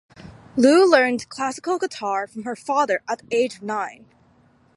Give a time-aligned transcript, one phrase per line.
[0.55, 4.07] Loo learned classical guitar from her father at the age of nine.